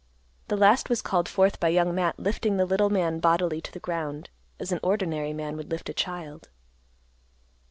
This 0.47 0.57
last 0.59 0.89
was 0.89 1.03
called 1.03 1.29
forth 1.29 1.59
by 1.59 1.67
Young 1.69 1.93
Matt 1.93 2.17
lifting 2.17 2.57
the 2.57 2.65
little 2.65 2.89
man 2.89 3.19
bodily 3.19 3.61
to 3.61 3.71
the 3.71 3.79
ground, 3.79 4.31
as 4.59 4.71
an 4.71 4.79
ordinary 4.81 5.31
man 5.31 5.55
would 5.57 5.69
lift 5.69 5.89
a 5.89 5.93
child. 5.93 6.49